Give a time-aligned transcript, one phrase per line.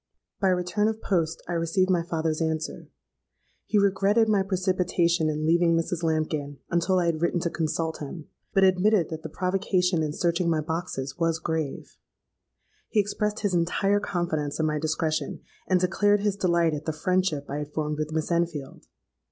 [0.39, 2.89] By return of post I received my father's answer.
[3.67, 6.01] He regretted my precipitation in leaving Mrs.
[6.01, 10.49] Lambkin until I had written to consult him; but admitted that the provocation in searching
[10.49, 11.97] my boxes was grave.
[12.89, 17.45] He expressed his entire confidence in my discretion, and declared his delight at the friendship
[17.47, 18.87] I had formed with Miss Enfield.